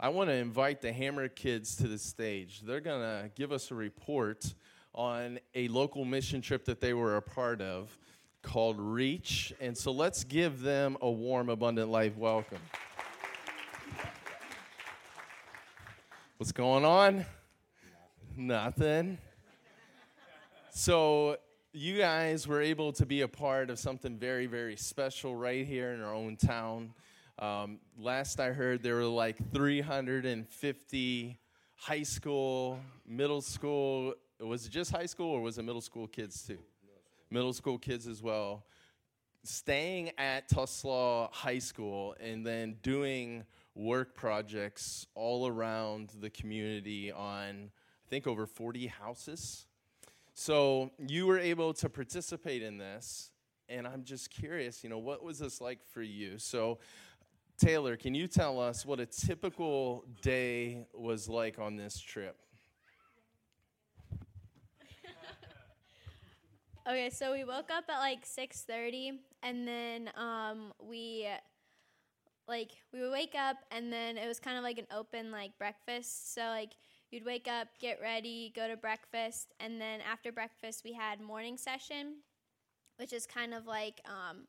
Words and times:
I 0.00 0.10
want 0.10 0.30
to 0.30 0.34
invite 0.34 0.80
the 0.80 0.92
Hamrick 0.92 1.34
kids 1.34 1.74
to 1.78 1.88
the 1.88 1.98
stage. 1.98 2.60
They're 2.60 2.80
going 2.80 3.00
to 3.00 3.30
give 3.34 3.50
us 3.50 3.72
a 3.72 3.74
report 3.74 4.54
on 4.94 5.40
a 5.56 5.66
local 5.66 6.04
mission 6.04 6.40
trip 6.40 6.64
that 6.66 6.80
they 6.80 6.94
were 6.94 7.16
a 7.16 7.22
part 7.22 7.60
of 7.60 7.98
called 8.40 8.78
Reach. 8.78 9.52
And 9.60 9.76
so 9.76 9.90
let's 9.90 10.22
give 10.22 10.60
them 10.60 10.96
a 11.00 11.10
warm, 11.10 11.48
abundant 11.48 11.90
life 11.90 12.16
welcome. 12.16 12.60
What's 16.36 16.52
going 16.52 16.84
on? 16.84 17.26
Nothing. 18.36 19.18
So, 20.70 21.38
you 21.72 21.98
guys 21.98 22.46
were 22.46 22.62
able 22.62 22.92
to 22.92 23.04
be 23.04 23.22
a 23.22 23.28
part 23.28 23.68
of 23.68 23.80
something 23.80 24.16
very, 24.16 24.46
very 24.46 24.76
special 24.76 25.34
right 25.34 25.66
here 25.66 25.90
in 25.90 26.00
our 26.00 26.14
own 26.14 26.36
town. 26.36 26.94
Um, 27.38 27.78
last 27.96 28.40
I 28.40 28.50
heard, 28.52 28.82
there 28.82 28.96
were 28.96 29.04
like 29.04 29.36
350 29.52 31.38
high 31.76 32.02
school, 32.02 32.80
middle 33.06 33.40
school. 33.40 34.14
Was 34.40 34.66
it 34.66 34.70
just 34.70 34.90
high 34.90 35.06
school 35.06 35.30
or 35.30 35.40
was 35.40 35.56
it 35.58 35.62
middle 35.62 35.80
school 35.80 36.08
kids 36.08 36.42
too? 36.42 36.58
Middle 37.30 37.52
school 37.52 37.78
kids 37.78 38.08
as 38.08 38.22
well. 38.22 38.64
Staying 39.44 40.10
at 40.18 40.48
Tuslaw 40.48 41.32
High 41.32 41.60
School 41.60 42.16
and 42.20 42.44
then 42.44 42.76
doing 42.82 43.44
work 43.76 44.16
projects 44.16 45.06
all 45.14 45.46
around 45.46 46.10
the 46.20 46.30
community 46.30 47.12
on, 47.12 47.70
I 47.70 48.08
think, 48.10 48.26
over 48.26 48.46
40 48.46 48.88
houses. 48.88 49.66
So 50.34 50.90
you 51.06 51.26
were 51.26 51.38
able 51.38 51.72
to 51.74 51.88
participate 51.88 52.62
in 52.62 52.78
this, 52.78 53.30
and 53.68 53.86
I'm 53.86 54.02
just 54.02 54.30
curious, 54.30 54.82
you 54.82 54.90
know, 54.90 54.98
what 54.98 55.22
was 55.22 55.38
this 55.38 55.60
like 55.60 55.78
for 55.84 56.02
you? 56.02 56.38
So, 56.38 56.78
Taylor, 57.58 57.96
can 57.96 58.14
you 58.14 58.28
tell 58.28 58.60
us 58.60 58.86
what 58.86 59.00
a 59.00 59.06
typical 59.06 60.04
day 60.22 60.86
was 60.94 61.28
like 61.28 61.58
on 61.58 61.74
this 61.74 61.98
trip? 61.98 62.36
okay, 66.88 67.10
so 67.10 67.32
we 67.32 67.42
woke 67.42 67.68
up 67.72 67.84
at 67.88 67.98
like 67.98 68.24
6:30 68.24 69.18
and 69.42 69.66
then 69.66 70.08
um, 70.16 70.72
we 70.80 71.26
like 72.46 72.70
we 72.92 73.00
would 73.00 73.10
wake 73.10 73.34
up 73.36 73.56
and 73.72 73.92
then 73.92 74.16
it 74.16 74.28
was 74.28 74.38
kind 74.38 74.56
of 74.56 74.62
like 74.62 74.78
an 74.78 74.86
open 74.92 75.32
like 75.32 75.58
breakfast. 75.58 76.34
So 76.34 76.42
like 76.42 76.76
you'd 77.10 77.24
wake 77.24 77.48
up, 77.48 77.66
get 77.80 78.00
ready, 78.00 78.52
go 78.54 78.68
to 78.68 78.76
breakfast, 78.76 79.52
and 79.58 79.80
then 79.80 80.00
after 80.00 80.30
breakfast 80.30 80.82
we 80.84 80.92
had 80.92 81.20
morning 81.20 81.56
session, 81.56 82.18
which 82.98 83.12
is 83.12 83.26
kind 83.26 83.52
of 83.52 83.66
like 83.66 84.00
um, 84.04 84.44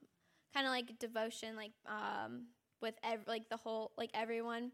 kind 0.53 0.67
of 0.67 0.71
like 0.71 0.99
devotion, 0.99 1.55
like 1.55 1.73
um, 1.87 2.43
with 2.81 2.95
ev- 3.03 3.27
like 3.27 3.49
the 3.49 3.57
whole 3.57 3.91
like 3.97 4.11
everyone. 4.13 4.71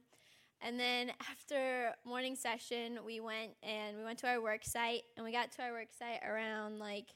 And 0.62 0.80
then 0.80 1.12
after 1.30 1.94
morning 2.06 2.36
session, 2.36 3.00
we 3.06 3.20
went 3.20 3.52
and 3.62 3.98
we 3.98 4.04
went 4.04 4.20
to 4.20 4.28
our 4.28 4.42
work 4.42 4.64
site, 4.64 5.04
and 5.16 5.26
we 5.26 5.32
got 5.32 5.52
to 5.54 5.64
our 5.64 5.72
work 5.72 5.90
site 5.98 6.22
around 6.28 6.80
like 6.80 7.14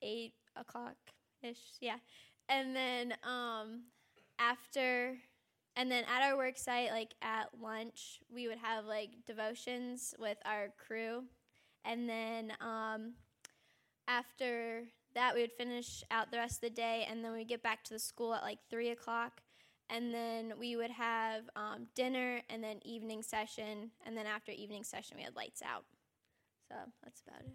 eight 0.00 0.34
o'clock 0.56 0.96
ish, 1.42 1.58
yeah. 1.80 1.96
And 2.48 2.74
then 2.74 3.14
um, 3.24 3.82
after 4.38 5.16
and 5.76 5.90
then 5.90 6.04
at 6.04 6.22
our 6.22 6.36
work 6.36 6.58
site 6.58 6.90
like 6.90 7.14
at 7.22 7.48
lunch 7.60 8.20
we 8.32 8.48
would 8.48 8.58
have 8.58 8.84
like 8.84 9.10
devotions 9.26 10.14
with 10.18 10.36
our 10.44 10.68
crew 10.86 11.24
and 11.84 12.08
then 12.08 12.52
um, 12.60 13.12
after 14.08 14.84
that 15.14 15.34
we 15.34 15.40
would 15.40 15.52
finish 15.52 16.02
out 16.10 16.30
the 16.30 16.36
rest 16.36 16.56
of 16.56 16.60
the 16.60 16.70
day 16.70 17.06
and 17.08 17.24
then 17.24 17.32
we'd 17.32 17.48
get 17.48 17.62
back 17.62 17.84
to 17.84 17.94
the 17.94 17.98
school 17.98 18.34
at 18.34 18.42
like 18.42 18.58
three 18.70 18.90
o'clock 18.90 19.42
and 19.90 20.12
then 20.12 20.54
we 20.58 20.76
would 20.76 20.90
have 20.90 21.42
um, 21.56 21.86
dinner 21.94 22.40
and 22.48 22.62
then 22.62 22.78
evening 22.84 23.22
session 23.22 23.90
and 24.06 24.16
then 24.16 24.26
after 24.26 24.52
evening 24.52 24.84
session 24.84 25.16
we 25.16 25.22
had 25.22 25.36
lights 25.36 25.62
out 25.62 25.84
so 26.68 26.74
that's 27.02 27.22
about 27.26 27.40
it 27.40 27.52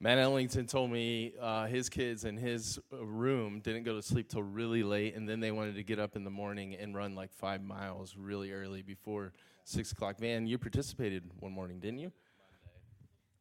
Matt 0.00 0.18
Ellington 0.18 0.66
told 0.66 0.92
me 0.92 1.32
uh, 1.40 1.66
his 1.66 1.88
kids 1.88 2.24
in 2.24 2.36
his 2.36 2.78
uh, 2.92 3.04
room 3.04 3.58
didn't 3.58 3.82
go 3.82 3.96
to 3.96 4.02
sleep 4.02 4.28
till 4.28 4.44
really 4.44 4.84
late, 4.84 5.16
and 5.16 5.28
then 5.28 5.40
they 5.40 5.50
wanted 5.50 5.74
to 5.74 5.82
get 5.82 5.98
up 5.98 6.14
in 6.14 6.22
the 6.22 6.30
morning 6.30 6.76
and 6.76 6.94
run 6.94 7.16
like 7.16 7.32
five 7.32 7.64
miles 7.64 8.14
really 8.16 8.52
early 8.52 8.80
before 8.80 9.32
six 9.64 9.90
o'clock. 9.90 10.20
Man, 10.20 10.46
you 10.46 10.56
participated 10.56 11.24
one 11.40 11.50
morning, 11.50 11.80
didn't 11.80 11.98
you? 11.98 12.12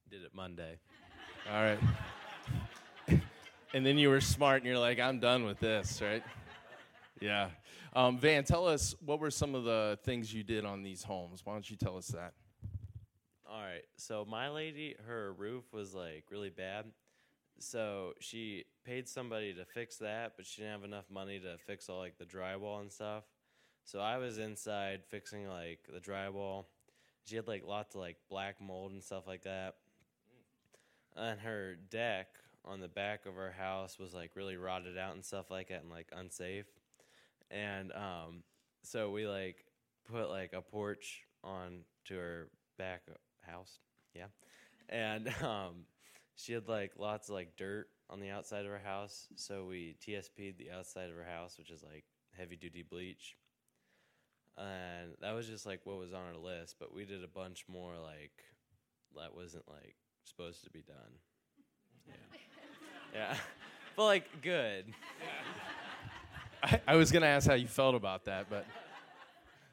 Monday. 0.10 0.18
Did 0.18 0.26
it 0.26 0.32
Monday. 0.34 0.80
All 1.54 1.62
right. 1.62 1.80
and 3.76 3.86
then 3.86 4.00
you 4.00 4.10
were 4.10 4.22
smart, 4.22 4.64
and 4.64 4.66
you're 4.66 4.80
like, 4.80 5.00
"I'm 5.00 5.20
done 5.20 5.46
with 5.46 5.60
this," 5.60 6.02
right? 6.02 6.24
Yeah. 7.22 7.50
Um, 7.94 8.18
Van, 8.20 8.44
tell 8.44 8.68
us 8.68 8.96
what 9.04 9.20
were 9.20 9.32
some 9.32 9.56
of 9.56 9.64
the 9.64 9.98
things 10.04 10.34
you 10.34 10.44
did 10.44 10.66
on 10.66 10.84
these 10.84 11.04
homes. 11.04 11.42
Why 11.44 11.54
don't 11.54 11.70
you 11.70 11.76
tell 11.76 11.98
us 11.98 12.08
that? 12.10 12.34
All 13.50 13.62
right. 13.62 13.86
So 13.96 14.26
my 14.30 14.50
lady, 14.50 14.96
her 15.08 15.34
roof 15.34 15.64
was 15.74 15.94
like 15.94 16.26
really 16.30 16.50
bad. 16.50 16.86
So 17.60 18.14
she 18.20 18.66
paid 18.86 19.08
somebody 19.08 19.54
to 19.54 19.66
fix 19.66 19.98
that, 19.98 20.34
but 20.38 20.46
she 20.46 20.62
didn't 20.62 20.74
have 20.74 20.84
enough 20.84 21.06
money 21.10 21.40
to 21.40 21.58
fix 21.66 21.90
all 21.90 21.98
like 22.00 22.18
the 22.18 22.26
drywall 22.26 22.82
and 22.82 22.92
stuff. 22.92 23.24
So 23.84 24.00
I 24.00 24.18
was 24.18 24.38
inside 24.38 25.02
fixing 25.10 25.48
like 25.48 25.80
the 25.92 26.00
drywall. 26.00 26.66
She 27.26 27.36
had 27.36 27.48
like 27.48 27.66
lots 27.66 27.96
of 27.96 28.02
like 28.02 28.18
black 28.30 28.62
mold 28.62 28.92
and 28.92 29.04
stuff 29.04 29.26
like 29.28 29.44
that. 29.44 29.76
And 31.16 31.40
her 31.40 31.78
deck 31.90 32.28
on 32.64 32.80
the 32.80 32.88
back 32.88 33.26
of 33.26 33.36
her 33.36 33.52
house 33.52 33.98
was 33.98 34.14
like 34.14 34.32
really 34.36 34.58
rotted 34.58 34.98
out 34.98 35.16
and 35.16 35.26
stuff 35.26 35.50
like 35.50 35.70
that 35.70 35.82
and 35.82 35.90
like 35.90 36.08
unsafe. 36.16 36.66
And 37.52 37.92
um 37.94 38.44
so 38.84 39.12
we 39.12 39.28
like 39.28 39.66
put 40.10 40.30
like 40.30 40.54
a 40.54 40.62
porch 40.62 41.24
on 41.44 41.82
to 42.06 42.16
her 42.16 42.50
back 42.78 43.02
house. 43.42 43.80
Yeah. 44.14 44.28
And 44.90 45.28
um, 45.44 45.86
she 46.36 46.54
had 46.54 46.68
like 46.68 46.94
lots 46.98 47.30
of 47.30 47.36
like 47.36 47.58
dirt 47.58 47.88
on 48.10 48.20
the 48.20 48.30
outside 48.30 48.66
of 48.66 48.72
her 48.72 48.82
house. 48.84 49.28
So 49.36 49.66
we 49.66 49.96
TSP'd 50.06 50.58
the 50.58 50.72
outside 50.72 51.10
of 51.10 51.16
her 51.16 51.26
house, 51.26 51.58
which 51.58 51.72
is 51.72 51.84
like 51.84 52.06
heavy 52.38 52.56
duty 52.56 52.84
bleach. 52.84 53.36
And 54.58 55.12
that 55.22 55.34
was 55.34 55.48
just 55.48 55.66
like 55.66 55.82
what 55.86 56.00
was 56.00 56.14
on 56.14 56.22
our 56.22 56.38
list. 56.38 56.78
But 56.80 56.94
we 56.94 57.06
did 57.06 57.24
a 57.24 57.28
bunch 57.28 57.66
more 57.68 57.94
like 58.02 58.44
that 59.16 59.36
wasn't 59.36 59.68
like 59.68 59.96
supposed 60.24 60.64
to 60.64 60.70
be 60.70 60.82
done. 60.82 60.96
Yeah. 62.08 62.14
yeah. 63.14 63.38
But 63.96 64.06
like 64.06 64.44
good. 64.44 64.94
I, 66.64 66.82
I 66.88 66.96
was 66.96 67.12
going 67.12 67.22
to 67.22 67.28
ask 67.28 67.48
how 67.48 67.56
you 67.56 67.68
felt 67.68 67.96
about 67.96 68.26
that, 68.26 68.50
but. 68.50 68.66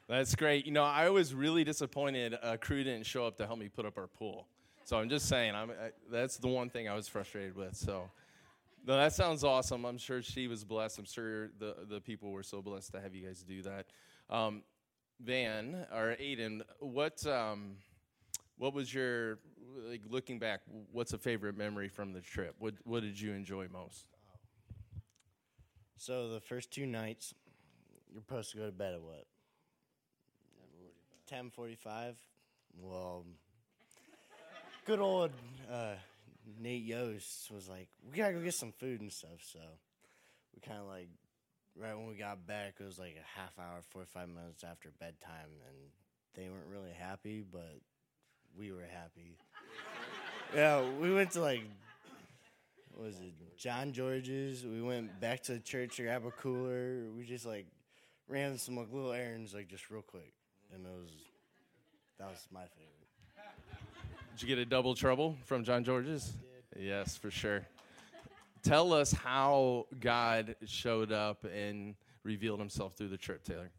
That's 0.07 0.35
great. 0.35 0.67
You 0.67 0.71
know, 0.71 0.83
I 0.83 1.09
was 1.09 1.33
really 1.33 1.63
disappointed 1.63 2.37
a 2.43 2.59
crew 2.59 2.83
didn't 2.83 3.07
show 3.07 3.25
up 3.25 3.37
to 3.37 3.47
help 3.47 3.57
me 3.57 3.69
put 3.69 3.87
up 3.87 3.97
our 3.97 4.05
pool. 4.05 4.45
So 4.83 4.99
I'm 4.99 5.09
just 5.09 5.27
saying, 5.27 5.55
I'm, 5.55 5.71
I, 5.71 5.89
that's 6.11 6.37
the 6.37 6.47
one 6.47 6.69
thing 6.69 6.87
I 6.87 6.93
was 6.93 7.07
frustrated 7.07 7.55
with. 7.55 7.75
So 7.75 8.07
no, 8.85 8.97
that 8.97 9.13
sounds 9.13 9.43
awesome. 9.43 9.83
I'm 9.83 9.97
sure 9.97 10.21
she 10.21 10.47
was 10.47 10.63
blessed. 10.63 10.99
I'm 10.99 11.05
sure 11.05 11.47
the, 11.57 11.75
the 11.89 11.99
people 11.99 12.29
were 12.31 12.43
so 12.43 12.61
blessed 12.61 12.91
to 12.91 13.01
have 13.01 13.15
you 13.15 13.25
guys 13.25 13.41
do 13.41 13.63
that. 13.63 13.87
Um, 14.29 14.61
Van 15.19 15.87
or 15.91 16.15
Aiden, 16.21 16.61
what 16.79 17.25
um, 17.25 17.77
what 18.57 18.73
was 18.73 18.93
your 18.93 19.39
like 19.87 20.01
looking 20.09 20.37
back? 20.37 20.61
What's 20.91 21.13
a 21.13 21.17
favorite 21.17 21.57
memory 21.57 21.89
from 21.89 22.13
the 22.13 22.21
trip? 22.21 22.53
What 22.59 22.75
what 22.83 23.01
did 23.01 23.19
you 23.19 23.31
enjoy 23.33 23.67
most? 23.71 24.05
So 25.97 26.29
the 26.29 26.39
first 26.39 26.71
two 26.71 26.85
nights, 26.85 27.33
you're 28.11 28.21
supposed 28.21 28.51
to 28.51 28.57
go 28.57 28.65
to 28.65 28.71
bed 28.71 28.93
at 28.93 29.01
what? 29.01 29.25
10:45. 31.31 32.15
Well, 32.79 33.25
good 34.85 34.99
old 34.99 35.31
uh, 35.71 35.95
Nate 36.59 36.83
Yost 36.83 37.49
was 37.51 37.67
like, 37.67 37.87
"We 38.09 38.17
gotta 38.17 38.33
go 38.33 38.41
get 38.41 38.53
some 38.53 38.73
food 38.73 39.01
and 39.01 39.11
stuff." 39.11 39.41
So 39.41 39.59
we 40.53 40.61
kind 40.61 40.79
of 40.79 40.87
like, 40.87 41.09
right 41.75 41.95
when 41.95 42.07
we 42.07 42.15
got 42.15 42.45
back, 42.45 42.75
it 42.79 42.83
was 42.83 42.99
like 42.99 43.15
a 43.17 43.39
half 43.39 43.57
hour, 43.59 43.81
45 43.89 44.29
minutes 44.29 44.63
after 44.63 44.89
bedtime, 44.99 45.49
and 45.67 45.77
they 46.35 46.49
weren't 46.49 46.67
really 46.71 46.93
happy, 46.93 47.43
but 47.49 47.79
we 48.57 48.71
were 48.71 48.85
happy. 48.91 49.37
yeah, 50.55 50.83
we 50.99 51.13
went 51.13 51.31
to 51.31 51.41
like, 51.41 51.63
was 52.97 53.15
it, 53.19 53.57
John 53.57 53.93
George's? 53.93 54.65
We 54.65 54.81
went 54.81 55.19
back 55.19 55.43
to 55.43 55.53
the 55.53 55.59
church 55.59 55.97
to 55.97 56.03
grab 56.03 56.25
a 56.25 56.31
cooler. 56.31 57.03
We 57.17 57.25
just 57.25 57.45
like 57.45 57.67
ran 58.27 58.57
some 58.57 58.77
like, 58.77 58.91
little 58.91 59.11
errands, 59.11 59.53
like 59.53 59.67
just 59.67 59.89
real 59.89 60.01
quick 60.01 60.33
and 60.73 60.85
it 60.85 60.91
was 60.91 61.11
that 62.19 62.29
was 62.29 62.47
my 62.51 62.61
favorite. 62.61 62.91
Did 64.31 64.41
you 64.41 64.47
get 64.47 64.57
a 64.57 64.65
double 64.65 64.95
trouble 64.95 65.37
from 65.45 65.63
John 65.63 65.83
George's? 65.83 66.33
Yes, 66.77 67.15
for 67.15 67.31
sure. 67.31 67.65
Tell 68.63 68.93
us 68.93 69.11
how 69.11 69.85
God 69.99 70.55
showed 70.65 71.11
up 71.11 71.45
and 71.45 71.95
revealed 72.23 72.59
himself 72.59 72.95
through 72.97 73.09
the 73.09 73.17
trip, 73.17 73.43
Taylor. 73.43 73.69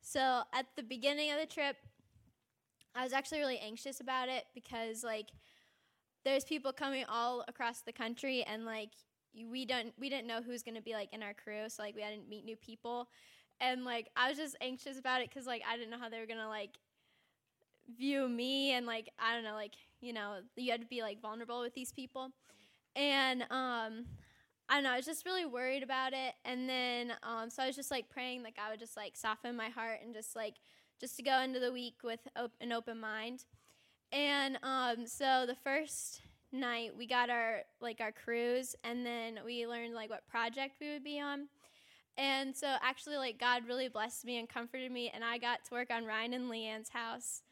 So, 0.00 0.42
at 0.52 0.66
the 0.76 0.82
beginning 0.82 1.30
of 1.32 1.38
the 1.38 1.46
trip, 1.46 1.76
I 2.94 3.02
was 3.02 3.12
actually 3.12 3.40
really 3.40 3.58
anxious 3.58 4.00
about 4.00 4.28
it 4.28 4.44
because 4.54 5.04
like 5.04 5.28
there's 6.24 6.44
people 6.44 6.72
coming 6.72 7.04
all 7.08 7.44
across 7.48 7.80
the 7.80 7.92
country 7.92 8.42
and 8.42 8.64
like 8.64 8.90
we 9.50 9.64
don't 9.64 9.92
we 9.98 10.08
didn't 10.08 10.26
know 10.26 10.42
who's 10.42 10.62
going 10.62 10.74
to 10.74 10.82
be 10.82 10.92
like 10.92 11.12
in 11.12 11.22
our 11.22 11.34
crew, 11.34 11.68
so 11.68 11.82
like 11.82 11.94
we 11.94 12.02
hadn't 12.02 12.28
meet 12.28 12.44
new 12.44 12.56
people. 12.56 13.08
And 13.60 13.84
like 13.84 14.08
I 14.16 14.28
was 14.28 14.38
just 14.38 14.56
anxious 14.60 14.98
about 14.98 15.22
it 15.22 15.30
because 15.30 15.46
like 15.46 15.62
I 15.68 15.76
didn't 15.76 15.90
know 15.90 15.98
how 15.98 16.08
they 16.08 16.20
were 16.20 16.26
gonna 16.26 16.48
like 16.48 16.78
view 17.96 18.28
me 18.28 18.72
and 18.72 18.86
like 18.86 19.08
I 19.18 19.34
don't 19.34 19.44
know 19.44 19.54
like 19.54 19.74
you 20.00 20.12
know 20.12 20.40
you 20.56 20.70
had 20.70 20.80
to 20.80 20.86
be 20.86 21.02
like 21.02 21.20
vulnerable 21.20 21.60
with 21.60 21.74
these 21.74 21.92
people, 21.92 22.30
and 22.96 23.42
um 23.50 24.06
I 24.68 24.74
don't 24.74 24.84
know 24.84 24.92
I 24.92 24.96
was 24.96 25.06
just 25.06 25.24
really 25.24 25.46
worried 25.46 25.82
about 25.82 26.12
it, 26.12 26.34
and 26.44 26.68
then 26.68 27.12
um 27.22 27.50
so 27.50 27.62
I 27.62 27.66
was 27.66 27.76
just 27.76 27.90
like 27.90 28.08
praying 28.10 28.42
that 28.44 28.56
God 28.56 28.70
would 28.70 28.80
just 28.80 28.96
like 28.96 29.16
soften 29.16 29.56
my 29.56 29.68
heart 29.68 30.00
and 30.04 30.14
just 30.14 30.36
like 30.36 30.54
just 31.00 31.16
to 31.16 31.22
go 31.22 31.40
into 31.40 31.60
the 31.60 31.72
week 31.72 31.96
with 32.02 32.20
op- 32.36 32.56
an 32.60 32.72
open 32.72 32.98
mind, 33.00 33.44
and 34.12 34.58
um 34.62 35.06
so 35.06 35.44
the 35.46 35.56
first 35.62 36.22
night 36.52 36.92
we 36.96 37.06
got 37.06 37.28
our 37.30 37.60
like 37.80 38.00
our 38.00 38.12
crews 38.12 38.74
and 38.84 39.04
then 39.04 39.38
we 39.44 39.66
learned 39.66 39.94
like 39.94 40.10
what 40.10 40.26
project 40.26 40.76
we 40.80 40.92
would 40.92 41.04
be 41.04 41.20
on. 41.20 41.48
And 42.16 42.56
so 42.56 42.74
actually 42.82 43.16
like 43.16 43.38
god 43.38 43.62
really 43.66 43.88
blessed 43.88 44.24
me 44.24 44.38
and 44.38 44.48
comforted 44.48 44.90
me 44.90 45.10
and 45.14 45.22
i 45.22 45.38
got 45.38 45.64
to 45.66 45.74
work 45.74 45.90
on 45.90 46.04
ryan 46.04 46.34
and 46.34 46.48
leanne's 46.48 46.88
house. 46.88 47.42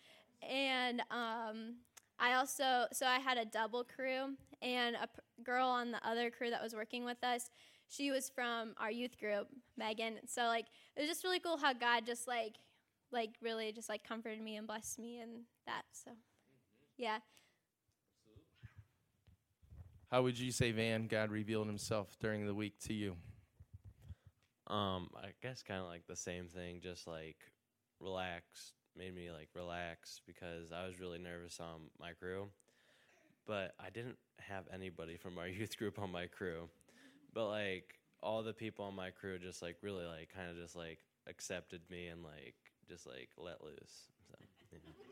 And 0.42 1.00
um, 1.10 1.76
i 2.18 2.34
also 2.34 2.86
so 2.92 3.06
i 3.06 3.18
had 3.18 3.38
a 3.38 3.44
double 3.44 3.84
crew 3.84 4.36
and 4.62 4.96
a 4.96 5.06
p- 5.06 5.42
girl 5.44 5.68
on 5.68 5.90
the 5.90 6.08
other 6.08 6.30
crew 6.30 6.50
that 6.50 6.62
was 6.62 6.74
working 6.74 7.04
with 7.04 7.22
us. 7.22 7.50
She 7.88 8.10
was 8.10 8.30
from 8.30 8.74
our 8.78 8.90
youth 8.90 9.18
group 9.18 9.48
megan. 9.76 10.18
So 10.26 10.44
like 10.44 10.66
it 10.96 11.00
was 11.00 11.08
just 11.08 11.24
really 11.24 11.40
cool 11.40 11.58
how 11.58 11.74
god 11.74 12.06
just 12.06 12.26
like 12.26 12.54
like 13.12 13.30
really 13.42 13.72
just 13.72 13.88
like 13.88 14.02
comforted 14.02 14.40
me 14.40 14.56
and 14.56 14.66
blessed 14.66 14.98
me 14.98 15.20
and 15.20 15.42
that 15.66 15.82
so 15.92 16.12
yeah 16.96 17.18
How 20.10 20.22
would 20.22 20.38
you 20.38 20.52
say, 20.52 20.70
Van, 20.70 21.08
God 21.08 21.30
revealed 21.32 21.66
himself 21.66 22.16
during 22.20 22.46
the 22.46 22.54
week 22.54 22.78
to 22.86 22.94
you? 22.94 23.16
Um, 24.68 25.10
I 25.16 25.30
guess 25.42 25.62
kind 25.62 25.80
of 25.80 25.88
like 25.88 26.06
the 26.06 26.16
same 26.16 26.46
thing, 26.46 26.80
just 26.80 27.08
like 27.08 27.36
relax, 28.00 28.72
made 28.96 29.14
me 29.14 29.30
like 29.30 29.48
relax 29.54 30.20
because 30.26 30.70
I 30.72 30.86
was 30.86 31.00
really 31.00 31.18
nervous 31.18 31.58
on 31.60 31.90
my 32.00 32.12
crew. 32.12 32.48
But 33.46 33.74
I 33.80 33.90
didn't 33.90 34.18
have 34.38 34.64
anybody 34.72 35.16
from 35.16 35.38
our 35.38 35.48
youth 35.48 35.76
group 35.76 35.98
on 35.98 36.12
my 36.12 36.26
crew. 36.26 36.68
But 37.34 37.48
like 37.48 37.98
all 38.22 38.42
the 38.42 38.52
people 38.54 38.84
on 38.84 38.94
my 38.94 39.10
crew 39.10 39.38
just 39.38 39.60
like 39.60 39.76
really 39.82 40.04
like 40.04 40.30
kind 40.34 40.48
of 40.50 40.56
just 40.56 40.76
like 40.76 41.00
accepted 41.28 41.80
me 41.90 42.06
and 42.06 42.22
like 42.22 42.54
just 42.88 43.06
like 43.06 43.30
let 43.36 43.62
loose. 43.62 44.06
So, 44.30 44.36
yeah. 44.72 45.05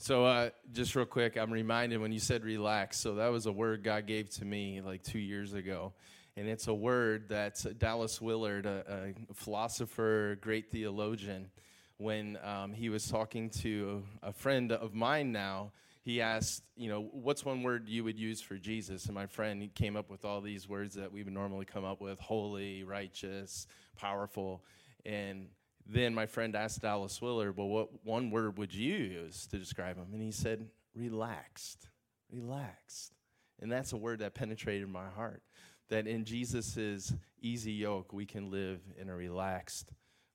So, 0.00 0.24
uh, 0.24 0.50
just 0.72 0.94
real 0.94 1.06
quick, 1.06 1.36
I'm 1.36 1.52
reminded 1.52 2.00
when 2.00 2.12
you 2.12 2.20
said 2.20 2.44
relax. 2.44 3.00
So, 3.00 3.16
that 3.16 3.32
was 3.32 3.46
a 3.46 3.52
word 3.52 3.82
God 3.82 4.06
gave 4.06 4.30
to 4.36 4.44
me 4.44 4.80
like 4.80 5.02
two 5.02 5.18
years 5.18 5.54
ago. 5.54 5.92
And 6.36 6.46
it's 6.48 6.68
a 6.68 6.72
word 6.72 7.30
that 7.30 7.60
Dallas 7.78 8.20
Willard, 8.20 8.64
a, 8.64 9.12
a 9.30 9.34
philosopher, 9.34 10.38
great 10.40 10.70
theologian, 10.70 11.50
when 11.96 12.38
um, 12.44 12.72
he 12.72 12.90
was 12.90 13.08
talking 13.08 13.50
to 13.50 14.04
a 14.22 14.32
friend 14.32 14.70
of 14.70 14.94
mine 14.94 15.32
now, 15.32 15.72
he 16.04 16.20
asked, 16.20 16.62
you 16.76 16.88
know, 16.88 17.08
what's 17.10 17.44
one 17.44 17.64
word 17.64 17.88
you 17.88 18.04
would 18.04 18.20
use 18.20 18.40
for 18.40 18.54
Jesus? 18.54 19.06
And 19.06 19.16
my 19.16 19.26
friend 19.26 19.68
came 19.74 19.96
up 19.96 20.08
with 20.08 20.24
all 20.24 20.40
these 20.40 20.68
words 20.68 20.94
that 20.94 21.12
we 21.12 21.24
would 21.24 21.34
normally 21.34 21.64
come 21.64 21.84
up 21.84 22.00
with 22.00 22.20
holy, 22.20 22.84
righteous, 22.84 23.66
powerful. 23.96 24.62
And 25.04 25.48
then 25.88 26.14
my 26.14 26.26
friend 26.26 26.54
asked 26.54 26.82
Dallas 26.82 27.20
Willard, 27.22 27.56
well, 27.56 27.68
what 27.68 27.88
one 28.04 28.30
word 28.30 28.58
would 28.58 28.74
you 28.74 28.94
use 28.94 29.46
to 29.46 29.58
describe 29.58 29.96
him? 29.96 30.08
And 30.12 30.20
he 30.20 30.30
said, 30.30 30.66
relaxed, 30.94 31.88
relaxed. 32.30 33.14
And 33.60 33.72
that's 33.72 33.92
a 33.92 33.96
word 33.96 34.18
that 34.18 34.34
penetrated 34.34 34.88
my 34.88 35.08
heart. 35.08 35.42
That 35.88 36.06
in 36.06 36.26
Jesus' 36.26 37.14
easy 37.40 37.72
yoke, 37.72 38.12
we 38.12 38.26
can 38.26 38.50
live 38.50 38.80
in 39.00 39.08
a 39.08 39.16
relaxed, 39.16 39.90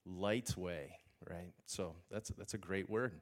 light 0.05 0.57
way, 0.57 0.97
right? 1.29 1.53
So 1.67 1.95
that's, 2.09 2.29
that's 2.29 2.55
a 2.55 2.57
great 2.57 2.89
word. 2.89 3.13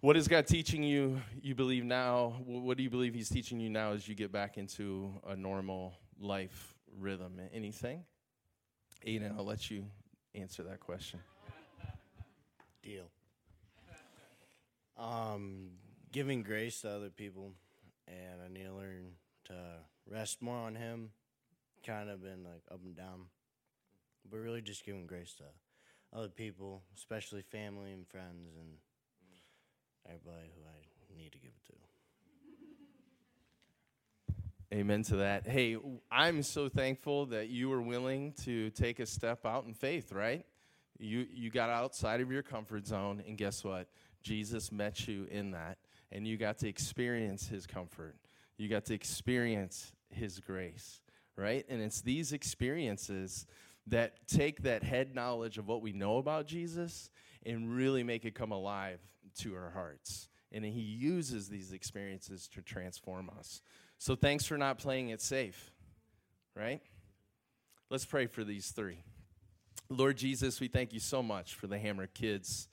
What 0.00 0.16
is 0.16 0.28
God 0.28 0.46
teaching 0.46 0.82
you, 0.82 1.20
you 1.40 1.54
believe 1.54 1.84
now? 1.84 2.34
What 2.44 2.76
do 2.76 2.82
you 2.82 2.90
believe 2.90 3.14
He's 3.14 3.30
teaching 3.30 3.58
you 3.58 3.70
now 3.70 3.92
as 3.92 4.06
you 4.06 4.14
get 4.14 4.30
back 4.30 4.58
into 4.58 5.12
a 5.26 5.34
normal 5.34 5.94
life 6.20 6.74
rhythm? 6.96 7.40
Anything? 7.52 8.04
Aiden, 9.06 9.36
I'll 9.36 9.44
let 9.44 9.70
you 9.70 9.86
answer 10.34 10.62
that 10.64 10.80
question. 10.80 11.20
Deal. 12.82 13.10
Um, 14.98 15.70
giving 16.12 16.42
grace 16.42 16.80
to 16.82 16.90
other 16.90 17.10
people, 17.10 17.52
and 18.06 18.42
I 18.44 18.48
need 18.48 18.64
to 18.64 18.74
learn 18.74 19.12
to 19.46 19.54
rest 20.10 20.42
more 20.42 20.56
on 20.56 20.74
Him. 20.74 21.10
Kind 21.86 22.10
of 22.10 22.22
been 22.22 22.44
like 22.44 22.62
up 22.70 22.80
and 22.84 22.96
down, 22.96 23.26
but 24.28 24.38
really 24.38 24.60
just 24.60 24.84
giving 24.84 25.06
grace 25.06 25.34
to 25.34 25.44
other 26.16 26.28
people, 26.28 26.82
especially 26.96 27.42
family 27.42 27.92
and 27.92 28.06
friends, 28.08 28.56
and 28.58 28.78
everybody 30.06 30.48
who 30.54 30.62
I 30.66 31.16
need 31.16 31.32
to 31.32 31.38
give 31.38 31.50
it 31.50 31.66
to. 31.66 31.87
Amen 34.72 35.02
to 35.04 35.16
that. 35.16 35.46
Hey, 35.46 35.78
I'm 36.10 36.42
so 36.42 36.68
thankful 36.68 37.24
that 37.26 37.48
you 37.48 37.70
were 37.70 37.80
willing 37.80 38.34
to 38.44 38.68
take 38.70 39.00
a 39.00 39.06
step 39.06 39.46
out 39.46 39.64
in 39.64 39.72
faith, 39.72 40.12
right? 40.12 40.44
You 40.98 41.26
you 41.32 41.48
got 41.48 41.70
outside 41.70 42.20
of 42.20 42.30
your 42.30 42.42
comfort 42.42 42.86
zone 42.86 43.22
and 43.26 43.38
guess 43.38 43.64
what? 43.64 43.88
Jesus 44.22 44.70
met 44.70 45.08
you 45.08 45.26
in 45.30 45.52
that 45.52 45.78
and 46.12 46.26
you 46.26 46.36
got 46.36 46.58
to 46.58 46.68
experience 46.68 47.48
his 47.48 47.66
comfort. 47.66 48.16
You 48.58 48.68
got 48.68 48.84
to 48.86 48.94
experience 48.94 49.92
his 50.10 50.38
grace, 50.38 51.00
right? 51.34 51.64
And 51.70 51.80
it's 51.80 52.02
these 52.02 52.34
experiences 52.34 53.46
that 53.86 54.28
take 54.28 54.64
that 54.64 54.82
head 54.82 55.14
knowledge 55.14 55.56
of 55.56 55.66
what 55.66 55.80
we 55.80 55.92
know 55.92 56.18
about 56.18 56.46
Jesus 56.46 57.08
and 57.46 57.74
really 57.74 58.02
make 58.02 58.26
it 58.26 58.34
come 58.34 58.52
alive 58.52 59.00
to 59.38 59.54
our 59.54 59.70
hearts. 59.70 60.28
And 60.52 60.62
he 60.62 60.80
uses 60.80 61.48
these 61.48 61.72
experiences 61.72 62.48
to 62.48 62.60
transform 62.60 63.30
us. 63.38 63.62
So 63.98 64.14
thanks 64.14 64.44
for 64.44 64.56
not 64.56 64.78
playing 64.78 65.08
it 65.08 65.20
safe, 65.20 65.72
right? 66.54 66.80
Let's 67.90 68.04
pray 68.04 68.26
for 68.26 68.44
these 68.44 68.70
three. 68.70 69.02
Lord 69.90 70.16
Jesus, 70.16 70.60
we 70.60 70.68
thank 70.68 70.92
you 70.92 71.00
so 71.00 71.20
much 71.20 71.56
for 71.56 71.66
the 71.66 71.78
Hamrick 71.78 72.14
kids. 72.14 72.68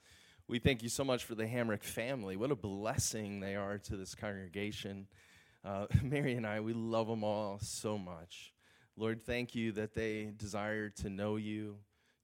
We 0.48 0.60
thank 0.60 0.83
you 0.83 0.89
so 0.89 1.04
much 1.04 1.24
for 1.24 1.33
the 1.33 1.45
Hamrick 1.45 1.81
family. 1.81 2.36
What 2.36 2.51
a 2.51 2.56
blessing 2.56 3.39
they 3.39 3.56
are 3.56 3.80
to 3.80 3.98
this 3.98 4.13
congregation. 4.13 5.07
Uh, 5.63 5.88
Mary 6.04 6.36
and 6.36 6.45
I, 6.45 6.60
we 6.60 6.74
love 6.74 7.07
them 7.07 7.24
all 7.24 7.57
so 7.60 7.98
much. 7.98 8.54
Lord, 8.95 9.24
thank 9.24 9.56
you 9.56 9.71
that 9.71 9.95
they 9.95 10.31
desire 10.38 10.89
to 10.89 11.10
know 11.10 11.38
you, 11.38 11.78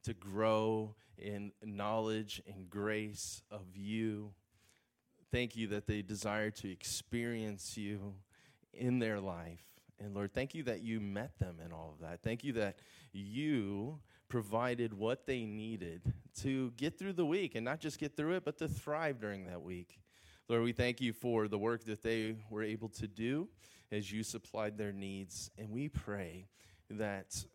to 0.03 0.13
grow 0.13 0.93
in 1.17 1.53
knowledge 1.63 2.39
and 2.45 2.69
grace 2.69 3.41
of 3.49 3.65
you. 3.73 4.31
Thank 5.31 5.55
you 5.55 5.67
that 5.67 5.87
they 5.87 6.03
desire 6.03 6.51
to 6.51 6.71
experience 6.71 7.77
you 7.77 8.13
in 8.73 8.99
their 8.99 9.19
life. 9.19 9.59
And 9.99 10.15
Lord, 10.15 10.33
thank 10.33 10.55
you 10.55 10.63
that 10.63 10.81
you 10.81 10.99
met 10.99 11.37
them 11.39 11.57
in 11.63 11.71
all 11.71 11.93
of 11.93 12.07
that. 12.07 12.23
Thank 12.23 12.43
you 12.43 12.53
that 12.53 12.77
you 13.13 13.99
provided 14.29 14.93
what 14.93 15.25
they 15.27 15.45
needed 15.45 16.13
to 16.41 16.71
get 16.71 16.97
through 16.97 17.13
the 17.13 17.25
week 17.25 17.55
and 17.55 17.65
not 17.65 17.79
just 17.79 17.99
get 17.99 18.15
through 18.15 18.35
it, 18.35 18.45
but 18.45 18.57
to 18.57 18.67
thrive 18.67 19.19
during 19.19 19.45
that 19.45 19.61
week. 19.61 19.99
Lord, 20.47 20.63
we 20.63 20.71
thank 20.71 21.01
you 21.01 21.13
for 21.13 21.47
the 21.47 21.57
work 21.57 21.83
that 21.85 22.01
they 22.01 22.35
were 22.49 22.63
able 22.63 22.89
to 22.89 23.07
do 23.07 23.47
as 23.91 24.11
you 24.11 24.23
supplied 24.23 24.77
their 24.77 24.91
needs. 24.91 25.51
And 25.57 25.69
we 25.69 25.87
pray 25.89 26.47
that 26.89 27.45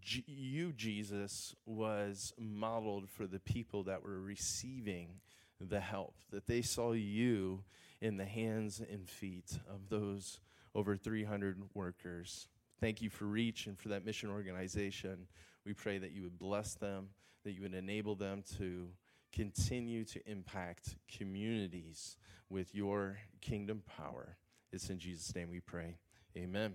G- 0.00 0.24
you, 0.26 0.72
Jesus, 0.72 1.54
was 1.66 2.32
modeled 2.38 3.08
for 3.10 3.26
the 3.26 3.40
people 3.40 3.82
that 3.84 4.02
were 4.02 4.20
receiving 4.20 5.20
the 5.60 5.80
help, 5.80 6.14
that 6.30 6.46
they 6.46 6.62
saw 6.62 6.92
you 6.92 7.62
in 8.02 8.16
the 8.16 8.24
hands 8.24 8.82
and 8.90 9.08
feet 9.08 9.58
of 9.72 9.88
those 9.88 10.40
over 10.74 10.96
300 10.96 11.62
workers. 11.72 12.48
Thank 12.80 13.00
you 13.00 13.08
for 13.08 13.26
Reach 13.26 13.68
and 13.68 13.78
for 13.78 13.90
that 13.90 14.04
mission 14.04 14.28
organization. 14.28 15.28
We 15.64 15.72
pray 15.72 15.98
that 15.98 16.10
you 16.10 16.22
would 16.22 16.36
bless 16.36 16.74
them, 16.74 17.10
that 17.44 17.52
you 17.52 17.62
would 17.62 17.74
enable 17.74 18.16
them 18.16 18.42
to 18.58 18.88
continue 19.32 20.04
to 20.04 20.20
impact 20.28 20.96
communities 21.16 22.16
with 22.50 22.74
your 22.74 23.18
kingdom 23.40 23.82
power. 23.96 24.36
It's 24.72 24.90
in 24.90 24.98
Jesus' 24.98 25.34
name 25.34 25.50
we 25.50 25.60
pray. 25.60 25.96
Amen. 26.36 26.74